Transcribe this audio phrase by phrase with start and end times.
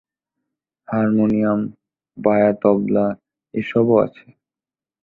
[0.87, 1.59] Harmonium,
[2.17, 3.05] বায়া তবলা
[3.53, 4.25] এসবও আছে।